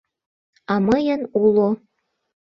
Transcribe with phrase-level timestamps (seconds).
[0.73, 1.69] А мыйын уло.